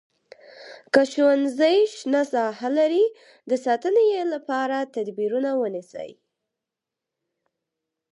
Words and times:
که 0.93 1.01
ښوونځی 1.11 1.77
شنه 1.95 2.21
ساحه 2.33 2.69
لري 2.79 3.05
د 3.49 3.51
ساتنې 3.65 4.05
لپاره 4.33 4.77
تدبیرونه 4.95 5.49
ونیسئ. 5.61 6.11